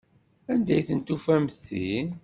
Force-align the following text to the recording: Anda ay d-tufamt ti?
Anda 0.51 0.73
ay 0.75 0.81
d-tufamt 0.87 1.55
ti? 1.65 1.89